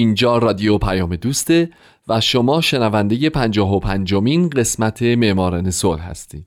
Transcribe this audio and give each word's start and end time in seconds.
اینجا 0.00 0.38
رادیو 0.38 0.78
پیام 0.78 1.16
دوسته 1.16 1.70
و 2.08 2.20
شما 2.20 2.60
شنونده 2.60 3.30
پنجاه 3.30 3.74
و 3.76 3.80
پنجمین 3.80 4.48
قسمت 4.48 5.02
معماران 5.02 5.70
صلح 5.70 6.10
هستید. 6.10 6.46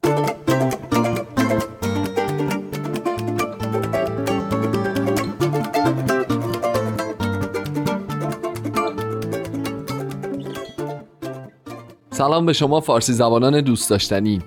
سلام 12.12 12.46
به 12.46 12.54
شما 12.54 12.80
فارسی 12.80 13.14
زبانان 13.14 13.62
دوست 13.62 13.90
داشتنی. 13.90 14.42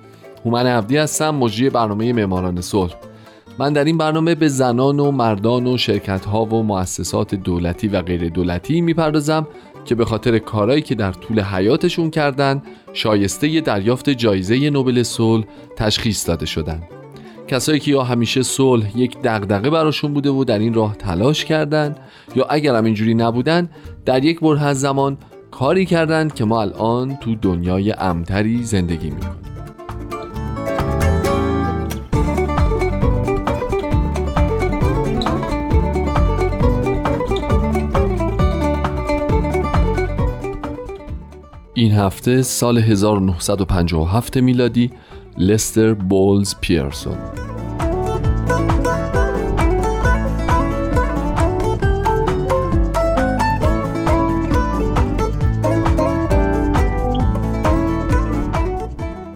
هومن 0.45 0.67
عبدی 0.67 0.97
هستم 0.97 1.35
مجری 1.35 1.71
برنامه 1.71 2.13
معماران 2.13 2.61
صلح. 2.61 3.06
من 3.59 3.73
در 3.73 3.85
این 3.85 3.99
برنامه 3.99 4.35
به 4.35 4.49
زنان 4.49 5.01
و 5.01 5.11
مردان 5.11 5.67
و 5.67 5.77
شرکت 5.77 6.25
ها 6.25 6.45
و 6.45 6.63
مؤسسات 6.63 7.35
دولتی 7.35 7.89
و 7.89 8.03
غیر 8.03 8.29
دولتی 8.29 8.81
می‌پردازم 8.81 9.47
که 9.85 9.95
به 9.95 10.05
خاطر 10.05 10.39
کارهایی 10.39 10.83
که 10.83 10.95
در 10.95 11.13
طول 11.13 11.41
حیاتشون 11.41 12.11
کردن 12.11 12.63
شایسته 12.93 13.61
دریافت 13.61 14.11
جایزه 14.11 14.71
نوبل 14.71 15.03
صلح 15.03 15.45
تشخیص 15.77 16.29
داده 16.29 16.47
شدن. 16.47 16.83
کسایی 17.49 17.81
که 17.81 17.91
یا 17.91 18.03
همیشه 18.03 18.43
صلح 18.43 18.99
یک 18.99 19.19
دغدغه 19.25 19.71
براشون 19.71 20.15
بوده 20.15 20.31
و 20.31 20.45
در 20.45 20.59
این 20.59 20.75
راه 20.75 20.97
تلاش 20.97 21.45
کردن 21.45 21.97
یا 22.37 22.47
اگر 22.51 22.75
هم 22.75 22.85
اینجوری 22.85 23.15
نبودن 23.15 23.71
در 24.05 24.25
یک 24.25 24.41
بره 24.41 24.63
از 24.63 24.81
زمان 24.81 25.19
کاری 25.51 25.87
کردند 25.87 26.35
که 26.35 26.45
ما 26.45 26.61
الان 26.61 27.17
تو 27.17 27.35
دنیای 27.35 27.93
امتری 27.93 28.65
زندگی 28.65 29.11
می‌کنیم. 29.11 29.56
این 41.79 41.93
هفته 41.93 42.43
سال 42.43 42.79
1957 42.79 44.37
میلادی 44.37 44.91
لستر 45.39 45.95
بولز 45.95 46.55
پیرسون 46.61 47.17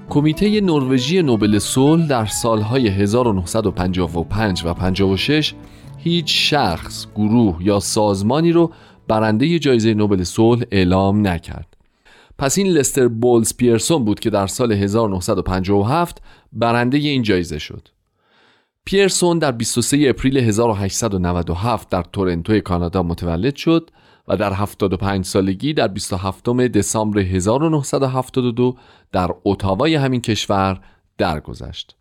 کمیته 0.09 0.61
نروژی 0.61 1.23
نوبل 1.23 1.59
صلح 1.59 2.07
در 2.07 2.27
سالهای 2.27 2.89
1955 2.89 4.65
و 4.65 4.75
56 4.75 5.55
هیچ 5.99 6.51
شخص، 6.51 7.07
گروه 7.15 7.59
یا 7.61 7.81
سازمانی 7.81 8.53
رو 8.53 8.71
برنده 9.09 9.59
جایزه 9.59 9.95
نوبل 9.95 10.23
صلح 10.23 10.63
اعلام 10.71 11.27
نکرد. 11.27 11.70
پس 12.41 12.59
این 12.59 12.67
لستر 12.67 13.09
بولز 13.09 13.57
پیرسون 13.57 14.05
بود 14.05 14.21
که 14.21 14.31
در 14.31 14.47
سال 14.47 14.73
1957 14.73 16.23
برنده 16.53 16.99
این 16.99 17.23
جایزه 17.23 17.59
شد. 17.59 17.89
پیرسون 18.85 19.39
در 19.39 19.53
23 19.53 20.07
اپریل 20.09 20.37
1897 20.37 21.89
در 21.89 22.03
تورنتو 22.03 22.61
کانادا 22.61 23.03
متولد 23.03 23.57
شد 23.57 23.91
و 24.29 24.37
در 24.37 24.53
75 24.53 25.25
سالگی 25.25 25.75
در 25.75 25.89
27 25.89 26.49
دسامبر 26.49 27.19
1972 27.19 28.77
در 29.13 29.31
اتاوای 29.45 29.95
همین 29.95 30.21
کشور 30.21 30.81
درگذشت. 31.19 31.97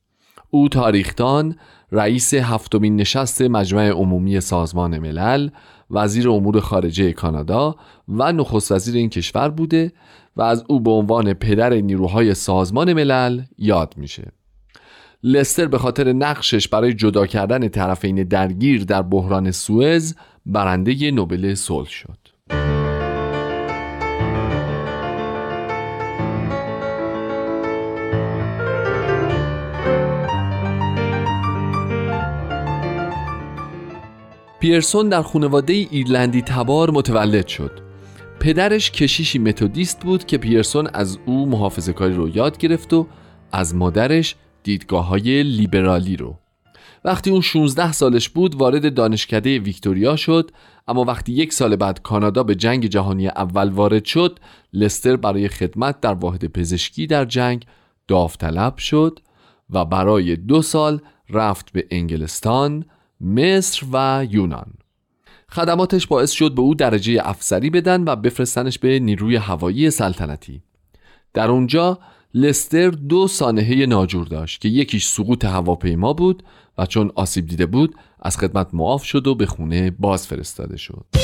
او 0.49 0.69
تاریختان 0.69 1.55
رئیس 1.91 2.33
هفتمین 2.33 2.95
نشست 2.95 3.41
مجمع 3.41 3.89
عمومی 3.89 4.41
سازمان 4.41 4.99
ملل 4.99 5.49
وزیر 5.91 6.29
امور 6.29 6.59
خارجه 6.59 7.13
کانادا 7.13 7.75
و 8.07 8.31
نخست 8.31 8.71
وزیر 8.71 8.95
این 8.95 9.09
کشور 9.09 9.49
بوده 9.49 9.91
و 10.39 10.41
از 10.41 10.63
او 10.67 10.79
به 10.79 10.91
عنوان 10.91 11.33
پدر 11.33 11.73
نیروهای 11.73 12.33
سازمان 12.33 12.93
ملل 12.93 13.41
یاد 13.57 13.93
میشه. 13.97 14.31
لستر 15.23 15.65
به 15.65 15.77
خاطر 15.77 16.13
نقشش 16.13 16.67
برای 16.67 16.93
جدا 16.93 17.25
کردن 17.25 17.67
طرفین 17.67 18.23
درگیر 18.23 18.83
در 18.83 19.01
بحران 19.01 19.51
سوئز 19.51 20.15
برنده 20.45 21.11
نوبل 21.11 21.53
صلح 21.53 21.89
شد. 21.89 22.17
پیرسون 34.59 35.09
در 35.09 35.21
خانواده 35.21 35.73
ایرلندی 35.73 36.41
تبار 36.41 36.91
متولد 36.91 37.47
شد. 37.47 37.88
پدرش 38.39 38.91
کشیشی 38.91 39.39
متودیست 39.39 39.99
بود 40.03 40.25
که 40.25 40.37
پیرسون 40.37 40.87
از 40.93 41.17
او 41.25 41.49
محافظه 41.49 41.93
کاری 41.93 42.13
رو 42.13 42.29
یاد 42.29 42.57
گرفت 42.57 42.93
و 42.93 43.07
از 43.51 43.75
مادرش 43.75 44.35
دیدگاه 44.63 45.07
های 45.07 45.43
لیبرالی 45.43 46.15
رو. 46.15 46.35
وقتی 47.05 47.29
اون 47.29 47.41
16 47.41 47.91
سالش 47.91 48.29
بود 48.29 48.55
وارد 48.55 48.93
دانشکده 48.93 49.59
ویکتوریا 49.59 50.15
شد 50.15 50.51
اما 50.87 51.03
وقتی 51.03 51.33
یک 51.33 51.53
سال 51.53 51.75
بعد 51.75 52.01
کانادا 52.01 52.43
به 52.43 52.55
جنگ 52.55 52.85
جهانی 52.85 53.27
اول 53.27 53.69
وارد 53.69 54.05
شد 54.05 54.39
لستر 54.73 55.15
برای 55.15 55.47
خدمت 55.47 56.01
در 56.01 56.13
واحد 56.13 56.45
پزشکی 56.45 57.07
در 57.07 57.25
جنگ 57.25 57.65
داوطلب 58.07 58.77
شد 58.77 59.19
و 59.69 59.85
برای 59.85 60.35
دو 60.35 60.61
سال 60.61 61.01
رفت 61.29 61.71
به 61.71 61.87
انگلستان، 61.91 62.85
مصر 63.21 63.85
و 63.93 64.27
یونان. 64.31 64.73
خدماتش 65.51 66.07
باعث 66.07 66.31
شد 66.31 66.55
به 66.55 66.61
او 66.61 66.75
درجه 66.75 67.21
افسری 67.23 67.69
بدن 67.69 68.03
و 68.07 68.15
بفرستنش 68.15 68.79
به 68.79 68.99
نیروی 68.99 69.35
هوایی 69.35 69.91
سلطنتی. 69.91 70.61
در 71.33 71.47
اونجا 71.47 71.99
لستر 72.33 72.89
دو 72.89 73.27
سانحه 73.27 73.85
ناجور 73.85 74.27
داشت 74.27 74.61
که 74.61 74.69
یکیش 74.69 75.07
سقوط 75.07 75.45
هواپیما 75.45 76.13
بود 76.13 76.43
و 76.77 76.85
چون 76.85 77.11
آسیب 77.15 77.47
دیده 77.47 77.65
بود 77.65 77.95
از 78.21 78.37
خدمت 78.37 78.67
معاف 78.73 79.03
شد 79.03 79.27
و 79.27 79.35
به 79.35 79.45
خونه 79.45 79.91
باز 79.91 80.27
فرستاده 80.27 80.77
شد. 80.77 81.18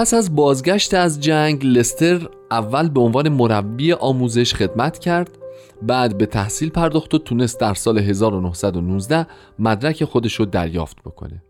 پس 0.00 0.14
از 0.14 0.36
بازگشت 0.36 0.94
از 0.94 1.20
جنگ 1.20 1.66
لستر 1.66 2.28
اول 2.50 2.88
به 2.88 3.00
عنوان 3.00 3.28
مربی 3.28 3.92
آموزش 3.92 4.54
خدمت 4.54 4.98
کرد 4.98 5.38
بعد 5.82 6.18
به 6.18 6.26
تحصیل 6.26 6.70
پرداخت 6.70 7.14
و 7.14 7.18
تونست 7.18 7.60
در 7.60 7.74
سال 7.74 7.98
1919 7.98 9.26
مدرک 9.58 10.04
خودش 10.04 10.34
رو 10.34 10.44
دریافت 10.46 11.02
بکنه. 11.02 11.42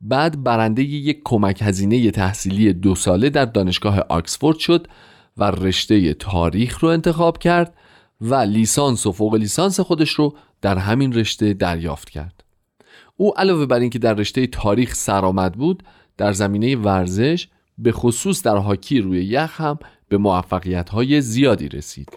بعد 0.00 0.42
برنده 0.42 0.82
یک 0.82 1.20
کمک 1.24 1.62
هزینه 1.62 2.10
تحصیلی 2.10 2.72
دو 2.72 2.94
ساله 2.94 3.30
در 3.30 3.44
دانشگاه 3.44 4.00
آکسفورد 4.00 4.58
شد 4.58 4.86
و 5.36 5.50
رشته 5.50 6.14
تاریخ 6.14 6.78
رو 6.78 6.88
انتخاب 6.88 7.38
کرد 7.38 7.74
و 8.20 8.34
لیسانس 8.34 9.06
و 9.06 9.12
فوق 9.12 9.34
لیسانس 9.34 9.80
خودش 9.80 10.10
رو 10.10 10.36
در 10.62 10.78
همین 10.78 11.12
رشته 11.12 11.52
دریافت 11.52 12.10
کرد. 12.10 12.44
او 13.16 13.38
علاوه 13.38 13.66
بر 13.66 13.78
اینکه 13.78 13.98
در 13.98 14.14
رشته 14.14 14.46
تاریخ 14.46 14.94
سرآمد 14.94 15.52
بود 15.52 15.82
در 16.16 16.32
زمینه 16.32 16.76
ورزش 16.76 17.48
به 17.78 17.92
خصوص 17.92 18.42
در 18.42 18.56
هاکی 18.56 19.00
روی 19.00 19.24
یخ 19.24 19.60
هم 19.60 19.78
به 20.08 20.18
موفقیت 20.18 20.88
های 20.88 21.20
زیادی 21.20 21.68
رسید. 21.68 22.08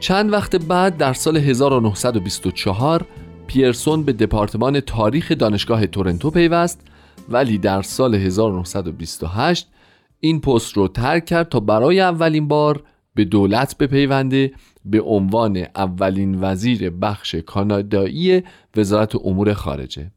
چند 0.00 0.32
وقت 0.32 0.56
بعد 0.56 0.96
در 0.96 1.12
سال 1.12 1.36
1924 1.36 3.06
پیرسون 3.46 4.02
به 4.02 4.12
دپارتمان 4.12 4.80
تاریخ 4.80 5.32
دانشگاه 5.32 5.86
تورنتو 5.86 6.30
پیوست 6.30 6.80
ولی 7.28 7.58
در 7.58 7.82
سال 7.82 8.14
1928 8.14 9.68
این 10.20 10.40
پست 10.40 10.76
رو 10.76 10.88
ترک 10.88 11.24
کرد 11.24 11.48
تا 11.48 11.60
برای 11.60 12.00
اولین 12.00 12.48
بار 12.48 12.82
به 13.16 13.24
دولت 13.24 13.78
بپیونده 13.78 14.52
به 14.84 15.00
عنوان 15.00 15.56
اولین 15.74 16.38
وزیر 16.40 16.90
بخش 16.90 17.34
کانادایی 17.34 18.42
وزارت 18.76 19.16
امور 19.16 19.54
خارجه. 19.54 20.10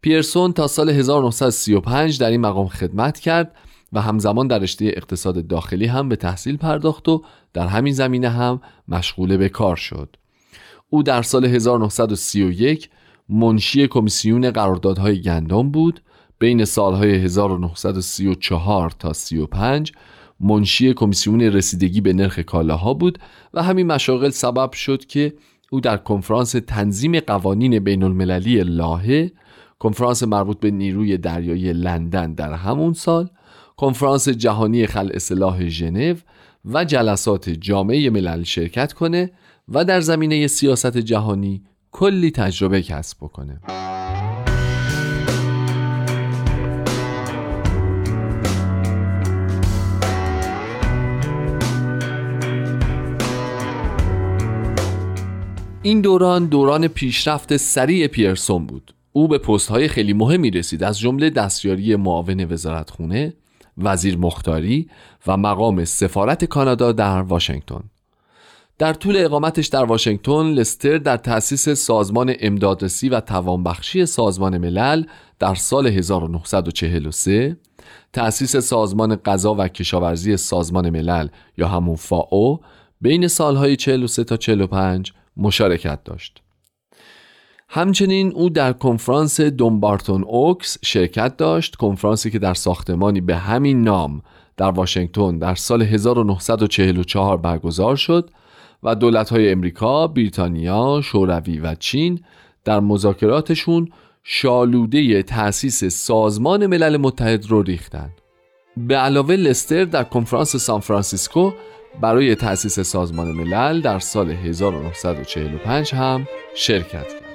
پیرسون 0.00 0.52
تا 0.52 0.66
سال 0.66 0.90
1935 0.90 2.18
در 2.18 2.30
این 2.30 2.40
مقام 2.40 2.68
خدمت 2.68 3.20
کرد 3.20 3.56
و 3.92 4.00
همزمان 4.00 4.46
در 4.46 4.58
رشته 4.58 4.84
اقتصاد 4.84 5.46
داخلی 5.46 5.86
هم 5.86 6.08
به 6.08 6.16
تحصیل 6.16 6.56
پرداخت 6.56 7.08
و 7.08 7.22
در 7.52 7.66
همین 7.66 7.92
زمینه 7.92 8.28
هم 8.28 8.60
مشغول 8.88 9.36
به 9.36 9.48
کار 9.48 9.76
شد. 9.76 10.16
او 10.90 11.02
در 11.02 11.22
سال 11.22 11.44
1931 11.44 12.90
منشی 13.28 13.88
کمیسیون 13.88 14.50
قراردادهای 14.50 15.22
گندم 15.22 15.70
بود. 15.70 16.00
بین 16.38 16.64
سالهای 16.64 17.14
1934 17.14 18.90
تا 18.90 19.12
35 19.12 19.92
منشی 20.40 20.94
کمیسیون 20.94 21.40
رسیدگی 21.40 22.00
به 22.00 22.12
نرخ 22.12 22.38
کالاها 22.38 22.94
بود 22.94 23.18
و 23.54 23.62
همین 23.62 23.86
مشاغل 23.86 24.30
سبب 24.30 24.72
شد 24.72 25.04
که 25.06 25.34
او 25.70 25.80
در 25.80 25.96
کنفرانس 25.96 26.52
تنظیم 26.52 27.20
قوانین 27.20 27.78
بین 27.78 28.02
المللی 28.02 28.62
لاهه 28.62 29.32
کنفرانس 29.78 30.22
مربوط 30.22 30.60
به 30.60 30.70
نیروی 30.70 31.16
دریایی 31.16 31.72
لندن 31.72 32.34
در 32.34 32.52
همون 32.52 32.92
سال 32.92 33.28
کنفرانس 33.76 34.28
جهانی 34.28 34.86
خل 34.86 35.10
اصلاح 35.14 35.68
ژنو 35.68 36.14
و 36.64 36.84
جلسات 36.84 37.50
جامعه 37.50 38.10
ملل 38.10 38.42
شرکت 38.42 38.92
کنه 38.92 39.30
و 39.68 39.84
در 39.84 40.00
زمینه 40.00 40.46
سیاست 40.46 40.98
جهانی 40.98 41.62
کلی 41.92 42.30
تجربه 42.30 42.82
کسب 42.82 43.16
بکنه. 43.20 43.60
این 55.88 56.00
دوران 56.00 56.46
دوران 56.46 56.88
پیشرفت 56.88 57.56
سریع 57.56 58.06
پیرسون 58.06 58.66
بود. 58.66 58.94
او 59.12 59.28
به 59.28 59.38
پست 59.38 59.68
های 59.68 59.88
خیلی 59.88 60.12
مهمی 60.12 60.50
رسید 60.50 60.84
از 60.84 60.98
جمله 60.98 61.30
دستیاری 61.30 61.96
معاون 61.96 62.44
وزارتخونه 62.52 63.34
وزیر 63.78 64.18
مختاری 64.18 64.88
و 65.26 65.36
مقام 65.36 65.84
سفارت 65.84 66.44
کانادا 66.44 66.92
در 66.92 67.22
واشنگتن. 67.22 67.80
در 68.78 68.92
طول 68.92 69.16
اقامتش 69.16 69.66
در 69.66 69.84
واشنگتن 69.84 70.46
لستر 70.46 70.98
در 70.98 71.16
تأسیس 71.16 71.68
سازمان 71.68 72.34
امدادرسی 72.40 73.08
و 73.08 73.20
توانبخشی 73.20 74.06
سازمان 74.06 74.58
ملل 74.58 75.04
در 75.38 75.54
سال 75.54 75.86
1943 75.86 77.56
تأسیس 78.12 78.56
سازمان 78.56 79.16
غذا 79.16 79.54
و 79.58 79.68
کشاورزی 79.68 80.36
سازمان 80.36 80.90
ملل 80.90 81.28
یا 81.58 81.68
همون 81.68 81.96
فاو 81.96 82.60
بین 83.00 83.28
سالهای 83.28 83.76
43 83.76 84.24
تا 84.24 84.36
45 84.36 85.12
مشارکت 85.38 86.04
داشت 86.04 86.42
همچنین 87.68 88.32
او 88.32 88.50
در 88.50 88.72
کنفرانس 88.72 89.40
دونبارتون 89.40 90.24
اوکس 90.24 90.78
شرکت 90.84 91.36
داشت 91.36 91.76
کنفرانسی 91.76 92.30
که 92.30 92.38
در 92.38 92.54
ساختمانی 92.54 93.20
به 93.20 93.36
همین 93.36 93.82
نام 93.82 94.22
در 94.56 94.70
واشنگتن 94.70 95.38
در 95.38 95.54
سال 95.54 95.82
1944 95.82 97.36
برگزار 97.36 97.96
شد 97.96 98.30
و 98.82 98.94
دولت‌های 98.94 99.52
امریکا، 99.52 100.06
بریتانیا، 100.06 101.00
شوروی 101.04 101.58
و 101.58 101.74
چین 101.74 102.20
در 102.64 102.80
مذاکراتشون 102.80 103.88
شالوده 104.22 105.22
تأسیس 105.22 105.84
سازمان 105.84 106.66
ملل 106.66 106.96
متحد 106.96 107.46
رو 107.46 107.62
ریختند. 107.62 108.17
به 108.86 108.96
علاوه 108.96 109.34
لستر 109.34 109.84
در 109.84 110.04
کنفرانس 110.04 110.56
سان 110.56 110.80
فرانسیسکو 110.80 111.52
برای 112.00 112.34
تأسیس 112.34 112.80
سازمان 112.80 113.32
ملل 113.32 113.80
در 113.80 113.98
سال 113.98 114.30
1945 114.30 115.94
هم 115.94 116.28
شرکت 116.54 116.92
کرد. 116.92 117.28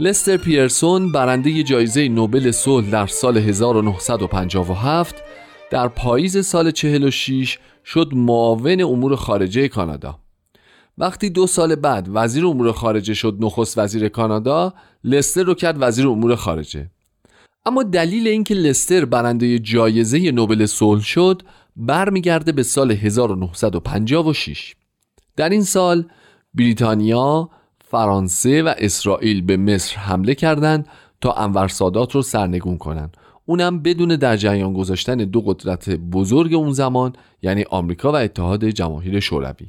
لستر 0.00 0.36
پیرسون 0.36 1.12
برنده 1.12 1.62
جایزه 1.62 2.08
نوبل 2.08 2.50
صلح 2.50 2.90
در 2.90 3.06
سال 3.06 3.38
1957 3.38 5.27
در 5.70 5.88
پاییز 5.88 6.46
سال 6.46 6.70
46 6.70 7.58
شد 7.84 8.10
معاون 8.12 8.80
امور 8.80 9.16
خارجه 9.16 9.68
کانادا. 9.68 10.18
وقتی 10.98 11.30
دو 11.30 11.46
سال 11.46 11.74
بعد 11.74 12.08
وزیر 12.12 12.46
امور 12.46 12.72
خارجه 12.72 13.14
شد 13.14 13.36
نخست 13.40 13.78
وزیر 13.78 14.08
کانادا 14.08 14.74
لستر 15.04 15.42
رو 15.42 15.54
کرد 15.54 15.76
وزیر 15.80 16.08
امور 16.08 16.34
خارجه. 16.34 16.90
اما 17.66 17.82
دلیل 17.82 18.28
اینکه 18.28 18.54
لستر 18.54 19.04
برنده 19.04 19.58
جایزه 19.58 20.30
نوبل 20.30 20.66
صلح 20.66 21.02
شد 21.02 21.42
برمیگرده 21.76 22.52
به 22.52 22.62
سال 22.62 22.90
1956 22.90 24.74
در 25.36 25.48
این 25.48 25.62
سال 25.62 26.04
بریتانیا 26.54 27.50
فرانسه 27.90 28.62
و 28.62 28.74
اسرائیل 28.78 29.42
به 29.42 29.56
مصر 29.56 29.96
حمله 29.96 30.34
کردند 30.34 30.88
تا 31.20 31.32
انور 31.32 31.68
سادات 31.68 32.14
رو 32.14 32.22
سرنگون 32.22 32.78
کنند. 32.78 33.16
اونم 33.48 33.82
بدون 33.82 34.08
در 34.16 34.36
جریان 34.36 34.72
گذاشتن 34.72 35.16
دو 35.16 35.40
قدرت 35.40 35.90
بزرگ 35.90 36.54
اون 36.54 36.72
زمان 36.72 37.12
یعنی 37.42 37.64
آمریکا 37.70 38.12
و 38.12 38.16
اتحاد 38.16 38.64
جماهیر 38.64 39.20
شوروی. 39.20 39.66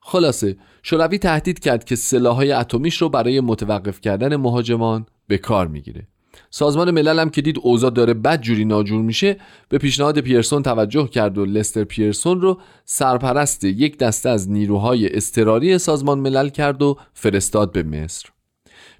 خلاصه 0.00 0.56
شوروی 0.82 1.18
تهدید 1.18 1.58
کرد 1.58 1.84
که 1.84 1.96
سلاحهای 1.96 2.52
اتمیش 2.52 3.02
رو 3.02 3.08
برای 3.08 3.40
متوقف 3.40 4.00
کردن 4.00 4.36
مهاجمان 4.36 5.06
به 5.26 5.38
کار 5.38 5.66
می‌گیره. 5.66 6.06
سازمان 6.50 6.90
ملل 6.90 7.18
هم 7.18 7.30
که 7.30 7.42
دید 7.42 7.58
اوضاع 7.62 7.90
داره 7.90 8.14
بد 8.14 8.40
جوری 8.40 8.64
ناجور 8.64 9.02
میشه 9.02 9.36
به 9.68 9.78
پیشنهاد 9.78 10.20
پیرسون 10.20 10.62
توجه 10.62 11.08
کرد 11.08 11.38
و 11.38 11.44
لستر 11.44 11.84
پیرسون 11.84 12.40
رو 12.40 12.60
سرپرست 12.84 13.64
یک 13.64 13.98
دسته 13.98 14.28
از 14.28 14.50
نیروهای 14.50 15.16
اضطراری 15.16 15.78
سازمان 15.78 16.18
ملل 16.18 16.48
کرد 16.48 16.82
و 16.82 16.96
فرستاد 17.14 17.72
به 17.72 17.82
مصر. 17.82 18.28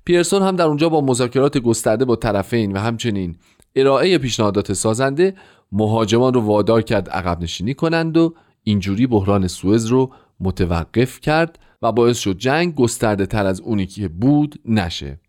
پیرسون 0.05 0.43
هم 0.43 0.57
در 0.57 0.65
اونجا 0.65 0.89
با 0.89 1.01
مذاکرات 1.01 1.59
گسترده 1.59 2.05
با 2.05 2.17
طرفین 2.17 2.73
و 2.73 2.79
همچنین 2.79 3.37
ارائه 3.77 4.19
پیشنهادات 4.19 4.73
سازنده 4.73 5.35
مهاجمان 5.73 6.35
رو 6.35 6.41
وادار 6.41 6.83
کرد 6.83 7.11
عقب 7.11 7.43
نشینی 7.43 7.75
کنند 7.75 8.17
و 8.17 8.35
اینجوری 8.63 9.07
بحران 9.07 9.47
سوئز 9.49 9.87
رو 9.87 10.11
متوقف 10.41 11.21
کرد 11.21 11.59
و 11.83 11.93
باعث 11.93 12.19
شد 12.19 12.39
جنگ 12.39 12.75
گسترده 12.75 13.27
تر 13.27 13.47
از 13.47 13.61
اونی 13.61 13.87
که 13.87 14.09
بود 14.09 14.61
نشه 14.65 15.21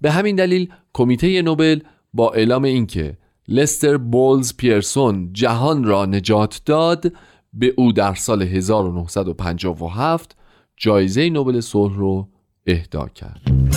به 0.00 0.10
همین 0.10 0.36
دلیل 0.36 0.72
کمیته 0.92 1.42
نوبل 1.42 1.80
با 2.14 2.32
اعلام 2.32 2.64
اینکه 2.64 3.18
لستر 3.48 3.96
بولز 3.96 4.56
پیرسون 4.56 5.32
جهان 5.32 5.84
را 5.84 6.06
نجات 6.06 6.60
داد 6.64 7.12
به 7.52 7.74
او 7.76 7.92
در 7.92 8.14
سال 8.14 8.42
1957 8.42 10.36
جایزه 10.76 11.30
نوبل 11.30 11.60
صلح 11.60 11.96
رو 11.96 12.28
اهدا 12.66 13.08
کرد. 13.08 13.73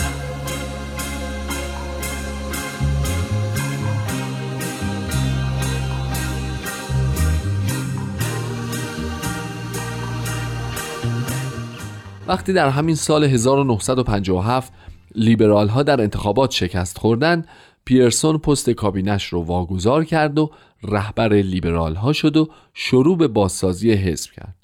وقتی 12.27 12.53
در 12.53 12.69
همین 12.69 12.95
سال 12.95 13.23
1957 13.23 14.73
لیبرال 15.15 15.67
ها 15.67 15.83
در 15.83 16.01
انتخابات 16.01 16.51
شکست 16.51 16.97
خوردن 16.97 17.45
پیرسون 17.85 18.37
پست 18.37 18.69
کابینش 18.69 19.25
رو 19.25 19.41
واگذار 19.43 20.03
کرد 20.03 20.39
و 20.39 20.51
رهبر 20.83 21.33
لیبرال 21.33 21.95
ها 21.95 22.13
شد 22.13 22.37
و 22.37 22.49
شروع 22.73 23.17
به 23.17 23.27
بازسازی 23.27 23.91
حزب 23.91 24.31
کرد. 24.31 24.55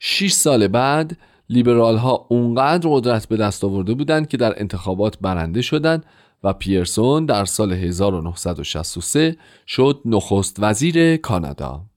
6 0.00 0.32
سال 0.32 0.68
بعد 0.68 1.16
لیبرال 1.50 1.96
ها 1.96 2.26
اونقدر 2.28 2.88
قدرت 2.92 3.28
به 3.28 3.36
دست 3.36 3.64
آورده 3.64 3.94
بودند 3.94 4.28
که 4.28 4.36
در 4.36 4.60
انتخابات 4.60 5.18
برنده 5.20 5.62
شدند 5.62 6.04
و 6.44 6.52
پیرسون 6.52 7.26
در 7.26 7.44
سال 7.44 7.72
1963 7.72 9.36
شد 9.66 10.00
نخست 10.04 10.56
وزیر 10.58 11.16
کانادا. 11.16 11.87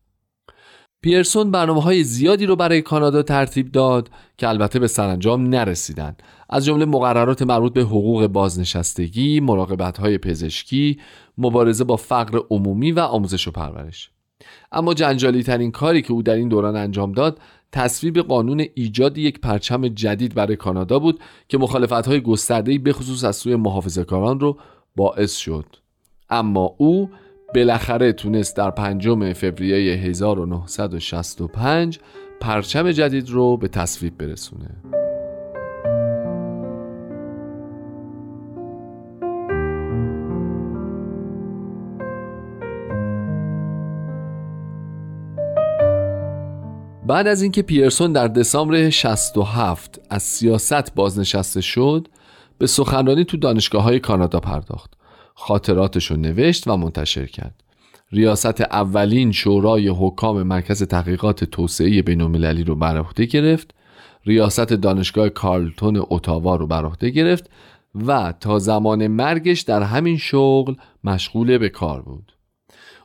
پیرسون 1.02 1.52
برنامه 1.52 1.82
های 1.82 2.04
زیادی 2.04 2.46
رو 2.46 2.56
برای 2.56 2.82
کانادا 2.82 3.24
ترتیب 3.24 3.72
داد 3.72 4.10
که 4.38 4.50
البته 4.50 4.80
به 4.80 4.88
سرانجام 4.88 5.48
نرسیدند 5.48 6.24
از 6.50 6.66
جمله 6.66 6.86
مقررات 6.86 7.42
مربوط 7.42 7.74
به 7.74 7.82
حقوق 7.82 8.28
بازنشستگی، 8.28 9.40
مراقبت 9.40 9.98
های 9.98 10.18
پزشکی، 10.18 11.00
مبارزه 11.38 11.84
با 11.84 11.96
فقر 11.96 12.40
عمومی 12.50 12.92
و 12.92 13.00
آموزش 13.00 13.48
و 13.48 13.52
پرورش. 13.52 14.10
اما 14.72 14.94
جنجالی 14.94 15.44
ترین 15.44 15.72
کاری 15.72 16.02
که 16.02 16.14
او 16.14 16.24
در 16.24 16.36
این 16.36 16.50
دوران 16.50 16.76
انجام 16.76 17.12
داد 17.12 17.40
تصویب 17.72 18.20
قانون 18.20 18.66
ایجاد 18.76 19.18
یک 19.18 19.40
پرچم 19.40 19.88
جدید 19.88 20.36
برای 20.36 20.56
کانادا 20.56 21.00
بود 21.00 21.20
که 21.48 21.58
مخالفت 21.58 22.08
های 22.08 22.22
گستردهی 22.22 22.78
به 22.78 22.94
خصوص 22.94 23.24
از 23.24 23.36
سوی 23.36 23.56
محافظه‌کاران 23.56 24.40
رو 24.40 24.58
باعث 24.96 25.36
شد 25.36 25.66
اما 26.30 26.76
او 26.78 27.10
بالاخره 27.56 28.14
تونست 28.14 28.56
در 28.56 28.72
پنجم 28.72 29.34
فوریه 29.34 29.98
1965 29.98 32.00
پرچم 32.40 32.92
جدید 32.92 33.30
رو 33.30 33.58
به 33.58 33.68
تصویب 33.68 34.18
برسونه. 34.18 34.70
بعد 47.08 47.28
از 47.28 47.42
اینکه 47.42 47.62
پیرسون 47.62 48.12
در 48.12 48.28
دسامبر 48.28 48.90
67 48.90 50.02
از 50.10 50.24
سیاست 50.24 50.96
بازنشسته 50.96 51.62
شد 51.62 52.08
به 52.58 52.68
سخنرانی 52.68 53.26
تو 53.26 53.38
دانشگاه 53.38 53.84
های 53.84 54.00
کانادا 54.00 54.40
پرداخت. 54.40 55.01
خاطراتش 55.36 56.12
رو 56.12 56.18
نوشت 56.18 56.68
و 56.68 56.78
منتشر 56.78 57.26
کرد. 57.26 57.64
ریاست 58.12 58.62
اولین 58.62 59.32
شورای 59.32 59.88
حکام 59.88 60.44
مرکز 60.44 60.84
تحقیقات 60.84 61.44
توسعه 61.44 62.02
بینالمللی 62.02 62.64
رو 62.64 62.76
بر 62.76 62.98
عهده 62.98 63.26
گرفت. 63.26 63.74
ریاست 64.26 64.74
دانشگاه 64.74 65.30
کارلتون 65.30 66.06
اتاوا 66.10 66.56
رو 66.56 66.68
بر 66.68 66.86
عهده 66.86 67.10
گرفت 67.10 67.50
و 67.96 68.34
تا 68.40 68.60
زمان 68.60 69.08
مرگش 69.08 69.62
در 69.62 69.84
همین 69.84 70.18
شغل 70.18 70.74
مشغول 71.04 71.58
به 71.58 71.70
کار 71.70 72.02
بود. 72.02 72.32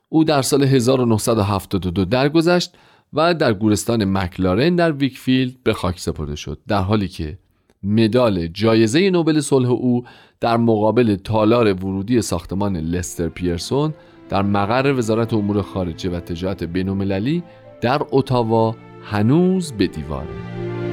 او 0.09 0.25
در 0.25 0.43
سال 0.43 0.63
1972 0.63 2.05
درگذشت 2.05 2.75
و 3.13 3.35
در 3.35 3.53
گورستان 3.53 4.05
مکلارن 4.05 4.77
در 4.77 4.93
ویکفیلد 4.93 5.63
به 5.63 5.73
خاک 5.73 6.01
سپرده 6.01 6.37
شد 6.37 6.59
در 6.69 6.81
حالی 6.81 7.09
که 7.09 7.39
مدال 7.83 8.47
جایزه 8.47 9.11
نوبل 9.11 9.41
صلح 9.41 9.71
او 9.71 10.05
در 10.41 10.57
مقابل 10.57 11.17
تالار 11.17 11.73
ورودی 11.73 12.23
ساختمان 12.23 12.77
لستر 12.77 13.29
پیرسون 13.29 13.95
در 14.29 14.43
مقر 14.43 14.93
وزارت 14.93 15.35
امور 15.35 15.63
خارجه 15.63 16.11
و 16.11 16.21
تجارت 16.21 16.65
بینالمللی 16.65 17.43
در 17.81 18.03
اتاوا 18.13 18.75
هنوز 19.03 19.73
به 19.73 19.87
دیواره. 19.87 20.86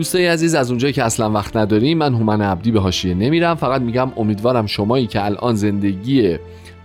دوستای 0.00 0.26
عزیز 0.26 0.54
از 0.54 0.70
اونجایی 0.70 0.92
که 0.92 1.04
اصلا 1.04 1.30
وقت 1.30 1.56
نداریم 1.56 1.98
من 1.98 2.14
هومن 2.14 2.42
عبدی 2.42 2.70
به 2.70 2.80
حاشیه 2.80 3.14
نمیرم. 3.14 3.54
فقط 3.54 3.80
میگم 3.82 4.12
امیدوارم 4.16 4.66
شمایی 4.66 5.06
که 5.06 5.24
الان 5.24 5.54
زندگی 5.54 6.36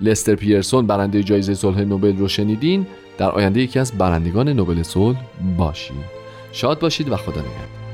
لستر 0.01 0.35
پیرسون 0.35 0.87
برنده 0.87 1.23
جایزه 1.23 1.53
صلح 1.53 1.81
نوبل 1.81 2.17
رو 2.17 2.27
شنیدین 2.27 2.87
در 3.17 3.29
آینده 3.29 3.59
یکی 3.59 3.79
از 3.79 3.91
برندگان 3.91 4.49
نوبل 4.49 4.83
صلح 4.83 5.17
باشید 5.57 5.95
شاد 6.51 6.79
باشید 6.79 7.09
و 7.09 7.15
خدا 7.15 7.41
نگهدار. 7.41 7.84